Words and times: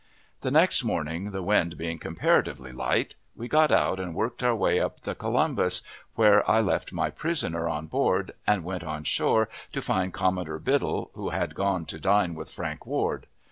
The 0.39 0.49
next 0.49 0.83
morning, 0.83 1.29
the 1.29 1.43
wind 1.43 1.77
being 1.77 1.99
comparatively 1.99 2.71
light, 2.71 3.13
we 3.35 3.47
got 3.47 3.71
out 3.71 3.99
and 3.99 4.15
worked 4.15 4.41
our 4.41 4.55
way 4.55 4.79
up 4.79 4.95
to 5.01 5.11
the 5.11 5.13
Columbus, 5.13 5.83
where 6.15 6.41
I 6.49 6.59
left 6.59 6.91
my 6.91 7.11
prisoner 7.11 7.69
on 7.69 7.85
board, 7.85 8.31
and 8.47 8.63
went 8.63 8.83
on 8.83 9.03
shore 9.03 9.47
to 9.71 9.79
find 9.79 10.11
Commodore 10.11 10.57
Biddle, 10.57 11.11
who 11.13 11.29
had 11.29 11.53
gone 11.53 11.85
to 11.85 11.99
dine 11.99 12.33
with 12.33 12.49
Frank 12.49 12.87
Ward. 12.87 13.27